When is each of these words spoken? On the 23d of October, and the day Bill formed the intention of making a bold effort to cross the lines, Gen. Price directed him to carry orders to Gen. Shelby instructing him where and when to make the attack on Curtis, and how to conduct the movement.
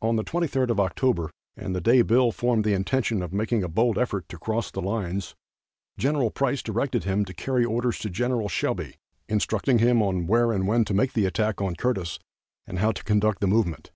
On 0.00 0.16
the 0.16 0.24
23d 0.24 0.70
of 0.70 0.80
October, 0.80 1.30
and 1.58 1.76
the 1.76 1.80
day 1.82 2.00
Bill 2.00 2.32
formed 2.32 2.64
the 2.64 2.72
intention 2.72 3.20
of 3.20 3.34
making 3.34 3.62
a 3.62 3.68
bold 3.68 3.98
effort 3.98 4.30
to 4.30 4.38
cross 4.38 4.70
the 4.70 4.80
lines, 4.80 5.34
Gen. 5.98 6.30
Price 6.30 6.62
directed 6.62 7.04
him 7.04 7.22
to 7.26 7.34
carry 7.34 7.62
orders 7.62 7.98
to 7.98 8.08
Gen. 8.08 8.48
Shelby 8.48 8.96
instructing 9.28 9.78
him 9.78 10.26
where 10.26 10.52
and 10.52 10.66
when 10.66 10.86
to 10.86 10.94
make 10.94 11.12
the 11.12 11.26
attack 11.26 11.60
on 11.60 11.76
Curtis, 11.76 12.18
and 12.66 12.78
how 12.78 12.92
to 12.92 13.04
conduct 13.04 13.40
the 13.42 13.46
movement. 13.46 13.90